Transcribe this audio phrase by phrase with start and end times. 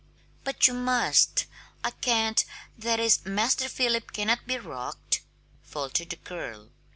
[0.43, 1.45] "But you must
[1.83, 2.43] I can't
[2.75, 5.21] that is, Master Philip cannot be rocked,"
[5.61, 6.71] faltered the girl.